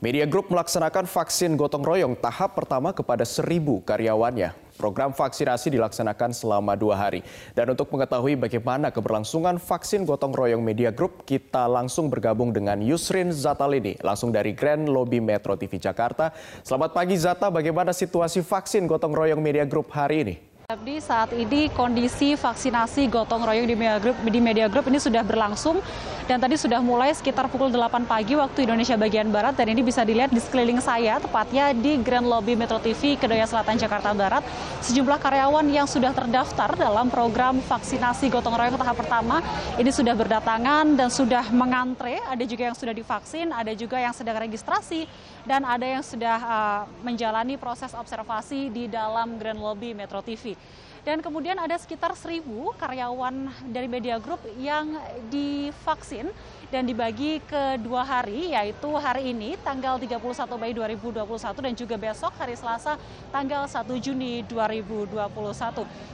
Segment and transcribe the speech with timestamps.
[0.00, 4.56] Media Group melaksanakan vaksin gotong royong tahap pertama kepada seribu karyawannya.
[4.80, 7.20] Program vaksinasi dilaksanakan selama dua hari.
[7.52, 13.28] Dan untuk mengetahui bagaimana keberlangsungan vaksin gotong royong Media Group, kita langsung bergabung dengan Yusrin
[13.28, 16.32] Zatalini, langsung dari Grand Lobby Metro TV Jakarta.
[16.64, 20.49] Selamat pagi Zata, bagaimana situasi vaksin gotong royong Media Group hari ini?
[20.70, 25.26] Abdi, saat ini kondisi vaksinasi gotong royong di Media Group, di Media Group ini sudah
[25.26, 25.82] berlangsung
[26.30, 30.06] dan tadi sudah mulai sekitar pukul 8 pagi waktu Indonesia bagian Barat dan ini bisa
[30.06, 34.46] dilihat di sekeliling saya, tepatnya di Grand Lobby Metro TV Kedaya Selatan Jakarta Barat.
[34.86, 39.42] Sejumlah karyawan yang sudah terdaftar dalam program vaksinasi gotong royong tahap pertama
[39.74, 42.22] ini sudah berdatangan dan sudah mengantre.
[42.30, 45.10] Ada juga yang sudah divaksin, ada juga yang sedang registrasi
[45.50, 50.54] dan ada yang sudah uh, menjalani proses observasi di dalam Grand Lobby Metro TV.
[51.02, 54.94] Dan kemudian ada sekitar seribu karyawan dari Media Group yang
[55.26, 56.30] divaksin
[56.70, 60.22] dan dibagi ke dua hari, yaitu hari ini tanggal 31
[60.60, 61.24] Mei 2021
[61.66, 62.94] dan juga besok hari Selasa
[63.34, 65.18] tanggal 1 Juni 2021.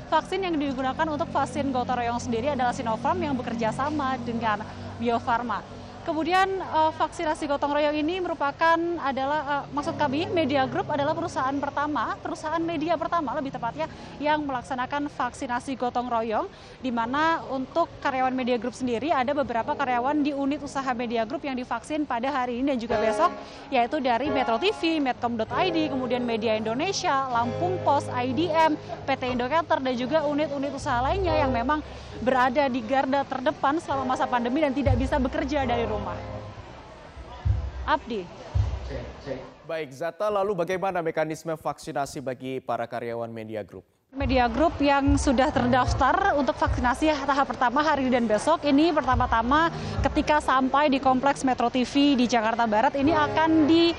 [0.08, 4.64] Vaksin yang digunakan untuk vaksin gotong royong sendiri adalah Sinovac yang bekerja sama dengan
[4.96, 5.75] Bio Farma.
[6.06, 11.58] Kemudian uh, vaksinasi gotong royong ini merupakan adalah uh, maksud kami Media Group adalah perusahaan
[11.58, 13.90] pertama, perusahaan media pertama lebih tepatnya
[14.22, 16.46] yang melaksanakan vaksinasi gotong royong
[16.78, 21.42] di mana untuk karyawan Media Group sendiri ada beberapa karyawan di unit usaha Media Group
[21.42, 23.34] yang divaksin pada hari ini dan juga besok
[23.74, 28.78] yaitu dari Metro TV, Medcom.id, kemudian Media Indonesia, Lampung Pos, IDM,
[29.10, 31.82] PT Indocater dan juga unit-unit usaha lainnya yang memang
[32.22, 36.18] berada di garda terdepan selama masa pandemi dan tidak bisa bekerja dari rumah rumah.
[37.88, 38.20] Abdi.
[39.66, 43.82] Baik, Zata, lalu bagaimana mekanisme vaksinasi bagi para karyawan Media Group?
[44.14, 49.74] Media Group yang sudah terdaftar untuk vaksinasi tahap pertama hari ini dan besok ini pertama-tama
[50.06, 53.90] ketika sampai di Kompleks Metro TV di Jakarta Barat ini akan di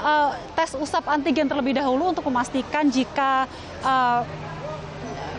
[0.00, 3.44] uh, tes usap antigen terlebih dahulu untuk memastikan jika
[3.84, 4.24] uh,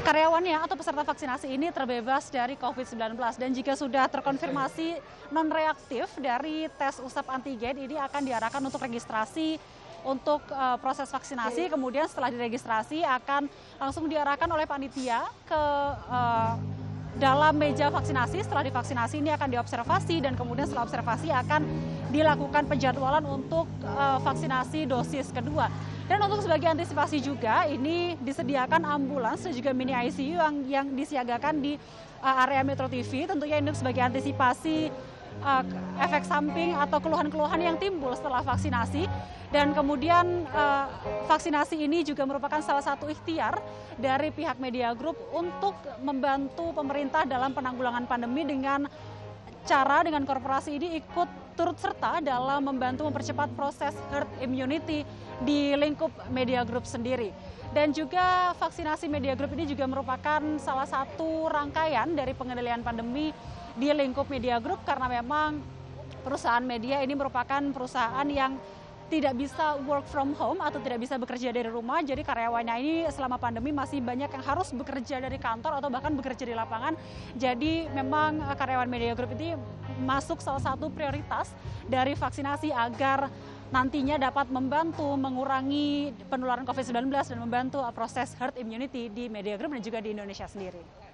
[0.02, 4.98] karyawannya atau peserta vaksinasi ini terbebas dari COVID-19 dan jika sudah terkonfirmasi
[5.30, 9.62] non reaktif dari tes usap antigen ini akan diarahkan untuk registrasi
[10.02, 11.70] untuk uh, proses vaksinasi.
[11.70, 13.46] Kemudian setelah diregistrasi akan
[13.78, 15.64] langsung diarahkan oleh panitia ke
[16.10, 16.58] uh,
[17.22, 18.42] dalam meja vaksinasi.
[18.42, 21.62] Setelah divaksinasi ini akan diobservasi dan kemudian setelah observasi akan
[22.10, 25.70] dilakukan penjadwalan untuk uh, vaksinasi dosis kedua.
[26.12, 31.64] Dan untuk sebagai antisipasi juga ini disediakan ambulans dan juga mini ICU yang yang disiagakan
[31.64, 31.80] di
[32.20, 33.24] uh, area Metro TV.
[33.24, 34.92] Tentunya ini sebagai antisipasi
[35.40, 35.64] uh,
[36.04, 39.08] efek samping atau keluhan-keluhan yang timbul setelah vaksinasi.
[39.56, 40.92] Dan kemudian uh,
[41.32, 43.64] vaksinasi ini juga merupakan salah satu ikhtiar
[43.96, 48.84] dari pihak Media Group untuk membantu pemerintah dalam penanggulangan pandemi dengan
[49.66, 55.06] cara dengan korporasi ini ikut turut serta dalam membantu mempercepat proses herd immunity
[55.44, 57.30] di lingkup Media Group sendiri.
[57.72, 63.32] Dan juga vaksinasi Media Group ini juga merupakan salah satu rangkaian dari pengendalian pandemi
[63.78, 65.62] di lingkup Media Group karena memang
[66.22, 68.56] perusahaan media ini merupakan perusahaan yang
[69.12, 72.00] tidak bisa work from home atau tidak bisa bekerja dari rumah.
[72.00, 76.48] Jadi karyawannya ini selama pandemi masih banyak yang harus bekerja dari kantor atau bahkan bekerja
[76.48, 76.96] di lapangan.
[77.36, 79.60] Jadi memang karyawan Media Group ini
[80.00, 81.52] masuk salah satu prioritas
[81.92, 83.28] dari vaksinasi agar
[83.76, 89.84] nantinya dapat membantu mengurangi penularan COVID-19 dan membantu proses herd immunity di Media Group dan
[89.84, 91.11] juga di Indonesia sendiri.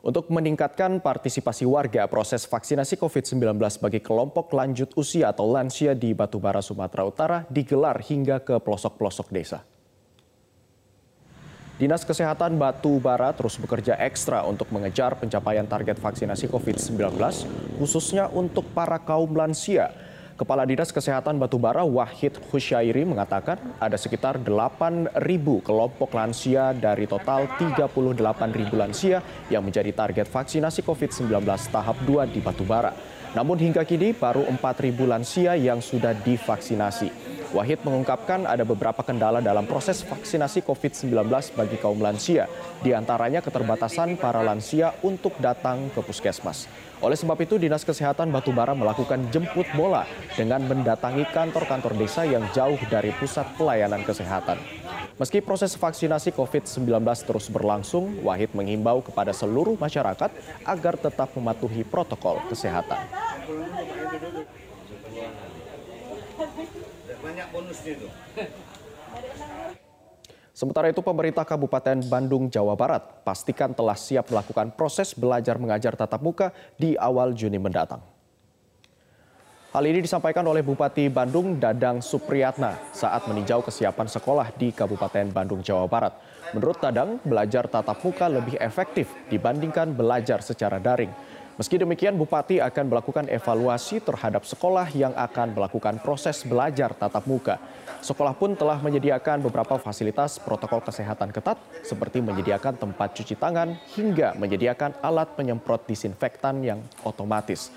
[0.00, 6.64] Untuk meningkatkan partisipasi warga proses vaksinasi COVID-19 bagi kelompok lanjut usia atau lansia di Batubara,
[6.64, 9.60] Sumatera Utara digelar hingga ke pelosok-pelosok desa.
[11.76, 16.96] Dinas Kesehatan Batubara terus bekerja ekstra untuk mengejar pencapaian target vaksinasi COVID-19,
[17.76, 19.92] khususnya untuk para kaum lansia
[20.40, 25.12] Kepala Dinas Kesehatan Batubara Wahid Husyairi mengatakan ada sekitar 8.000
[25.60, 29.20] kelompok lansia dari total 38.000 lansia
[29.52, 32.88] yang menjadi target vaksinasi COVID-19 tahap 2 di Batubara.
[33.30, 37.30] Namun hingga kini baru 4.000 lansia yang sudah divaksinasi.
[37.50, 41.26] Wahid mengungkapkan ada beberapa kendala dalam proses vaksinasi COVID-19
[41.58, 42.46] bagi kaum lansia,
[42.78, 46.70] di antaranya keterbatasan para lansia untuk datang ke puskesmas.
[47.02, 50.06] Oleh sebab itu, Dinas Kesehatan Batubara melakukan jemput bola
[50.38, 54.79] dengan mendatangi kantor-kantor desa yang jauh dari pusat pelayanan kesehatan.
[55.20, 60.32] Meski proses vaksinasi COVID-19 terus berlangsung, Wahid mengimbau kepada seluruh masyarakat
[60.64, 63.04] agar tetap mematuhi protokol kesehatan
[67.20, 68.08] banyak bonusnya itu.
[70.50, 76.20] Sementara itu pemerintah Kabupaten Bandung, Jawa Barat pastikan telah siap melakukan proses belajar mengajar tatap
[76.20, 78.04] muka di awal Juni mendatang.
[79.70, 85.62] Hal ini disampaikan oleh Bupati Bandung Dadang Supriyatna saat meninjau kesiapan sekolah di Kabupaten Bandung,
[85.62, 86.10] Jawa Barat.
[86.50, 91.14] Menurut Dadang, belajar tatap muka lebih efektif dibandingkan belajar secara daring.
[91.54, 97.62] Meski demikian, Bupati akan melakukan evaluasi terhadap sekolah yang akan melakukan proses belajar tatap muka.
[98.02, 104.34] Sekolah pun telah menyediakan beberapa fasilitas protokol kesehatan ketat, seperti menyediakan tempat cuci tangan hingga
[104.34, 107.70] menyediakan alat penyemprot disinfektan yang otomatis.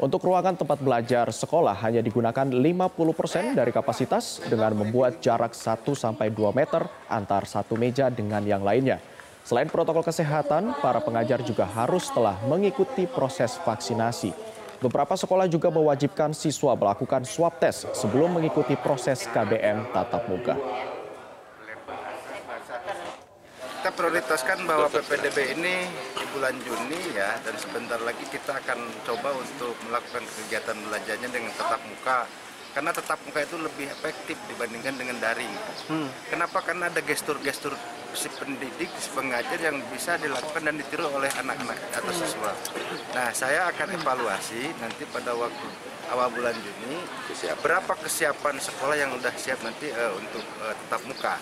[0.00, 6.88] Untuk ruangan tempat belajar sekolah hanya digunakan 50% dari kapasitas dengan membuat jarak 1-2 meter
[7.12, 9.04] antar satu meja dengan yang lainnya.
[9.44, 14.32] Selain protokol kesehatan, para pengajar juga harus telah mengikuti proses vaksinasi.
[14.80, 20.56] Beberapa sekolah juga mewajibkan siswa melakukan swab test sebelum mengikuti proses KBM tatap muka.
[23.92, 25.84] Kita prioritaskan bahwa PPDB ini
[26.16, 31.52] di bulan Juni ya dan sebentar lagi kita akan coba untuk melakukan kegiatan belajarnya dengan
[31.60, 32.24] tatap muka
[32.72, 35.52] karena tetap muka itu lebih efektif dibandingkan dengan daring.
[35.92, 36.08] Hmm.
[36.24, 36.64] Kenapa?
[36.64, 37.76] Karena ada gestur-gestur
[38.16, 42.56] si pendidik, si pengajar yang bisa dilakukan dan ditiru oleh anak-anak atau siswa.
[43.12, 45.68] Nah, saya akan evaluasi nanti pada waktu
[46.08, 46.96] awal bulan Juni
[47.60, 51.36] berapa kesiapan sekolah yang sudah siap nanti uh, untuk uh, tetap muka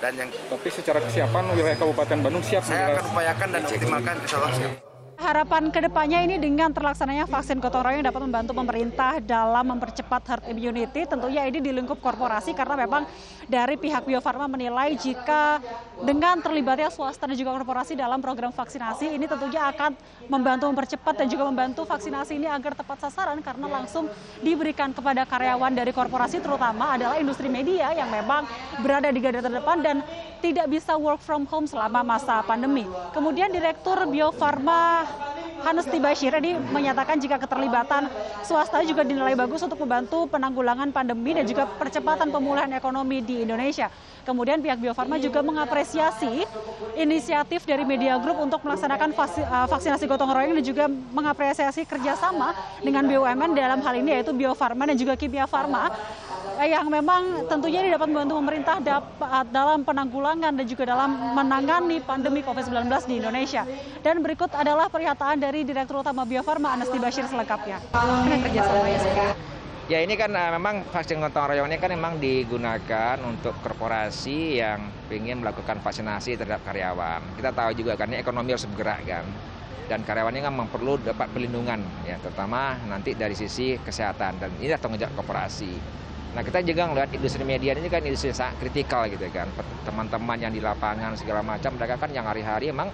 [0.00, 4.36] dan yang tapi secara kesiapan wilayah Kabupaten Bandung siap saya akan upayakan dan optimalkan insya
[4.40, 4.89] Allah siap
[5.20, 10.44] harapan ke depannya ini dengan terlaksananya vaksin gotong royong dapat membantu pemerintah dalam mempercepat herd
[10.48, 11.04] immunity.
[11.04, 13.04] Tentunya ini di lingkup korporasi karena memang
[13.44, 15.60] dari pihak Bio Farma menilai jika
[16.00, 19.92] dengan terlibatnya swasta dan juga korporasi dalam program vaksinasi ini tentunya akan
[20.32, 24.08] membantu mempercepat dan juga membantu vaksinasi ini agar tepat sasaran karena langsung
[24.40, 28.48] diberikan kepada karyawan dari korporasi terutama adalah industri media yang memang
[28.80, 29.96] berada di garda terdepan dan
[30.40, 32.88] tidak bisa work from home selama masa pandemi.
[33.12, 35.04] Kemudian Direktur Bio Farma
[35.60, 38.08] Hannes Tibashir ini menyatakan jika keterlibatan
[38.42, 43.92] swasta juga dinilai bagus untuk membantu penanggulangan pandemi dan juga percepatan pemulihan ekonomi di Indonesia.
[44.24, 46.44] Kemudian pihak Bio Farma juga mengapresiasi
[46.96, 52.52] inisiatif dari Media Group untuk melaksanakan eh, vaksinasi gotong royong dan juga mengapresiasi kerjasama
[52.84, 55.92] dengan BUMN dalam hal ini yaitu Bio Farma dan juga Kimia Farma
[56.66, 58.76] yang memang tentunya ini dapat membantu pemerintah
[59.48, 63.62] dalam penanggulangan dan juga dalam menangani pandemi COVID-19 di Indonesia.
[64.04, 67.80] Dan berikut adalah pernyataan dari Direktur Utama Bio Farma Anasti Bashir selengkapnya.
[68.50, 68.64] Ya
[69.90, 74.86] Ya ini kan uh, memang vaksin gotong royong ini kan memang digunakan untuk korporasi yang
[75.10, 77.18] ingin melakukan vaksinasi terhadap karyawan.
[77.34, 79.26] Kita tahu juga kan ini ekonomi harus bergerak kan.
[79.90, 85.02] Dan karyawannya kan perlu dapat perlindungan ya terutama nanti dari sisi kesehatan dan ini tanggung
[85.02, 85.74] jawab korporasi.
[86.30, 89.50] Nah kita juga melihat industri media ini kan industri sangat kritikal gitu kan.
[89.82, 92.90] Teman-teman yang di lapangan segala macam mereka kan yang hari-hari emang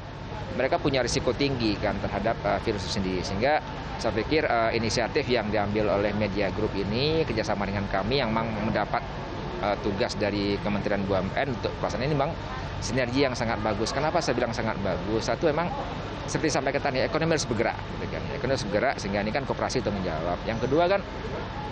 [0.57, 3.21] mereka punya risiko tinggi kan terhadap uh, virus itu sendiri.
[3.21, 3.61] Sehingga
[4.01, 8.49] saya pikir uh, inisiatif yang diambil oleh media group ini kerjasama dengan kami yang memang
[8.65, 9.05] mendapat
[9.61, 12.33] uh, tugas dari Kementerian BUMN untuk pelaksanaan ini memang
[12.81, 13.93] sinergi yang sangat bagus.
[13.93, 15.29] Kenapa saya bilang sangat bagus?
[15.29, 15.69] Satu memang
[16.25, 18.23] seperti sampaikan tadi ekonomi harus bergerak, gitu kan.
[18.33, 20.41] Ekonomi harus bergerak sehingga ini kan kooperasi tanggung jawab.
[20.49, 21.01] Yang kedua kan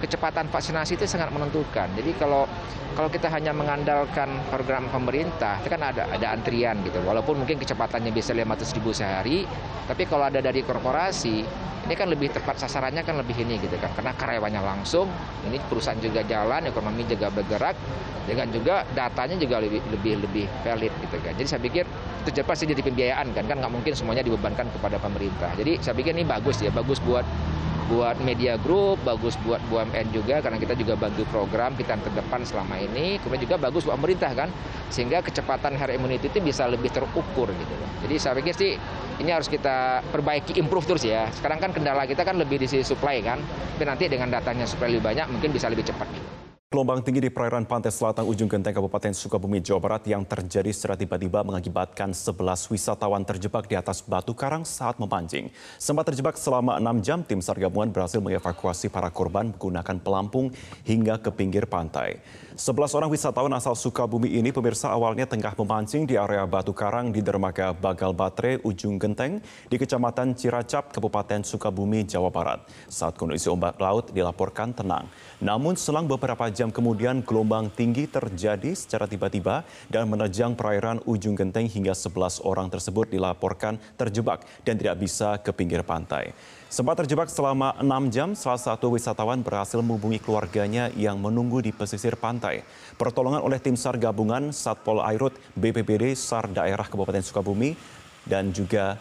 [0.04, 1.88] kecepatan vaksinasi itu sangat menentukan.
[1.96, 2.44] Jadi kalau
[2.92, 7.00] kalau kita hanya mengandalkan program pemerintah, itu kan ada ada antrian gitu.
[7.02, 9.48] Walaupun mungkin kecepatannya bisa 500 ribu sehari,
[9.88, 11.36] tapi kalau ada dari korporasi,
[11.88, 13.90] ini kan lebih tepat sasarannya kan lebih ini gitu kan.
[13.96, 15.08] Karena karyawannya langsung,
[15.48, 17.74] ini perusahaan juga jalan, ekonomi juga bergerak,
[18.24, 21.32] dengan juga datanya juga lebih lebih lebih valid gitu kan.
[21.36, 21.84] Jadi saya pikir
[22.24, 25.50] itu sih jadi pembiayaan kan, kan nggak mungkin semuanya dibebankan kepada pemerintah.
[25.60, 27.26] Jadi saya pikir ini bagus ya, bagus buat
[27.92, 29.60] buat media group, bagus buat
[29.94, 33.22] BUMN juga karena kita juga bantu program kita yang terdepan selama ini.
[33.22, 34.50] Kemudian juga bagus buat pemerintah kan,
[34.90, 37.74] sehingga kecepatan herd immunity itu bisa lebih terukur gitu.
[38.02, 38.74] Jadi saya pikir sih
[39.22, 41.30] ini harus kita perbaiki, improve terus ya.
[41.30, 43.38] Sekarang kan kendala kita kan lebih di sisi supply kan,
[43.78, 46.10] tapi nanti dengan datanya supply lebih banyak mungkin bisa lebih cepat.
[46.10, 46.43] Gitu.
[46.74, 50.98] Gelombang tinggi di perairan pantai selatan ujung genteng Kabupaten Sukabumi, Jawa Barat yang terjadi secara
[50.98, 52.34] tiba-tiba mengakibatkan 11
[52.66, 55.54] wisatawan terjebak di atas batu karang saat memancing.
[55.78, 60.50] Sempat terjebak selama 6 jam, tim SAR gabungan berhasil mengevakuasi para korban menggunakan pelampung
[60.82, 62.18] hingga ke pinggir pantai.
[62.58, 67.18] 11 orang wisatawan asal Sukabumi ini pemirsa awalnya tengah memancing di area Batu Karang di
[67.18, 72.62] dermaga Bagal Batre, Ujung Genteng, di Kecamatan Ciracap, Kabupaten Sukabumi, Jawa Barat.
[72.86, 75.10] Saat kondisi ombak laut dilaporkan tenang.
[75.42, 81.66] Namun selang beberapa jam kemudian gelombang tinggi terjadi secara tiba-tiba dan menerjang perairan Ujung Genteng
[81.66, 86.30] hingga 11 orang tersebut dilaporkan terjebak dan tidak bisa ke pinggir pantai.
[86.74, 92.18] Sempat terjebak selama enam jam, salah satu wisatawan berhasil menghubungi keluarganya yang menunggu di pesisir
[92.18, 92.66] pantai.
[92.98, 97.78] Pertolongan oleh tim SAR gabungan Satpol Airut BPBD SAR daerah Kabupaten Sukabumi
[98.26, 98.98] dan juga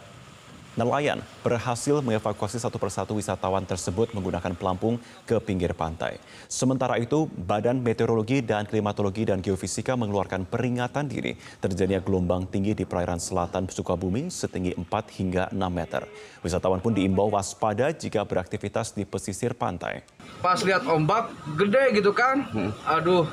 [0.74, 6.18] Nelayan berhasil mengevakuasi satu persatu wisatawan tersebut menggunakan pelampung ke pinggir pantai.
[6.50, 12.82] Sementara itu, Badan Meteorologi dan Klimatologi dan Geofisika mengeluarkan peringatan dini terjadinya gelombang tinggi di
[12.82, 16.10] perairan selatan Sukabumi setinggi 4 hingga 6 meter.
[16.42, 20.02] Wisatawan pun diimbau waspada jika beraktivitas di pesisir pantai.
[20.42, 22.50] Pas lihat ombak gede gitu kan,
[22.82, 23.30] aduh,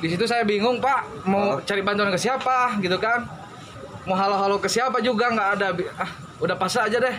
[0.00, 3.41] di situ saya bingung pak, mau cari bantuan ke siapa gitu kan,
[4.02, 7.16] mau halo-halo ke siapa juga nggak ada, ah, udah pasrah aja deh.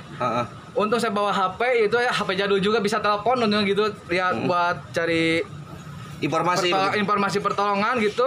[0.73, 4.89] Untung saya bawa HP itu ya HP jadul juga bisa telepon untuk gitu lihat buat
[4.89, 5.45] cari
[6.19, 8.23] Informasi pertol- informasi pertolongan gitu.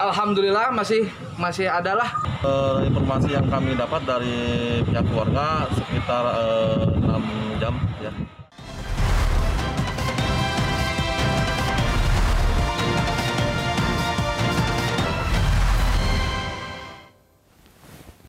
[0.00, 2.08] Alhamdulillah masih masih ada lah.
[2.40, 4.36] Eh, informasi yang kami dapat dari
[4.80, 8.12] pihak keluarga sekitar eh, 6 jam ya